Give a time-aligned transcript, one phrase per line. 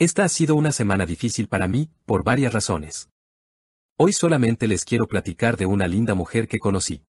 [0.00, 3.10] Esta ha sido una semana difícil para mí, por varias razones.
[3.98, 7.04] Hoy solamente les quiero platicar de una linda mujer que conocí.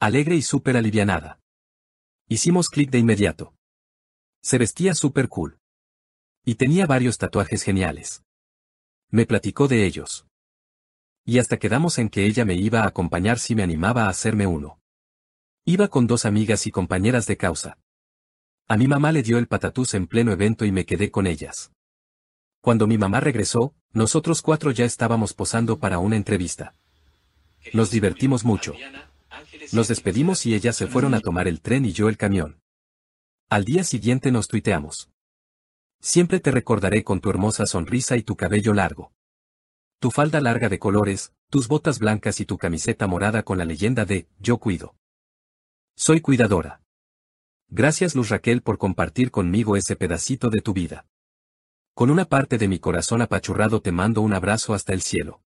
[0.00, 1.38] Alegre y súper alivianada.
[2.26, 3.54] Hicimos clic de inmediato.
[4.40, 5.58] Se vestía súper cool.
[6.46, 8.24] Y tenía varios tatuajes geniales.
[9.10, 10.26] Me platicó de ellos.
[11.26, 14.46] Y hasta quedamos en que ella me iba a acompañar si me animaba a hacerme
[14.46, 14.80] uno.
[15.66, 17.76] Iba con dos amigas y compañeras de causa.
[18.66, 21.70] A mi mamá le dio el patatús en pleno evento y me quedé con ellas.
[22.60, 26.74] Cuando mi mamá regresó, nosotros cuatro ya estábamos posando para una entrevista.
[27.72, 28.74] Nos divertimos mucho.
[29.72, 32.60] Nos despedimos y ellas se fueron a tomar el tren y yo el camión.
[33.48, 35.10] Al día siguiente nos tuiteamos.
[36.00, 39.12] Siempre te recordaré con tu hermosa sonrisa y tu cabello largo.
[40.00, 44.04] Tu falda larga de colores, tus botas blancas y tu camiseta morada con la leyenda
[44.04, 44.94] de Yo cuido.
[45.96, 46.82] Soy cuidadora.
[47.68, 51.06] Gracias Luz Raquel por compartir conmigo ese pedacito de tu vida.
[51.98, 55.42] Con una parte de mi corazón apachurrado te mando un abrazo hasta el cielo.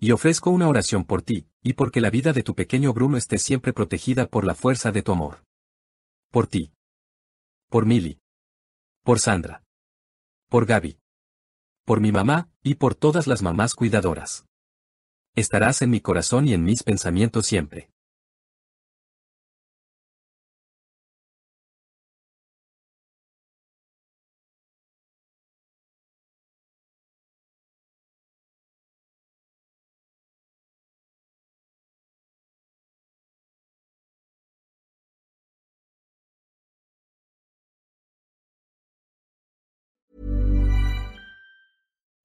[0.00, 3.36] Y ofrezco una oración por ti, y porque la vida de tu pequeño Bruno esté
[3.36, 5.44] siempre protegida por la fuerza de tu amor.
[6.30, 6.72] Por ti.
[7.68, 8.18] Por Milly.
[9.02, 9.62] Por Sandra.
[10.48, 11.00] Por Gaby.
[11.84, 14.46] Por mi mamá, y por todas las mamás cuidadoras.
[15.34, 17.90] Estarás en mi corazón y en mis pensamientos siempre.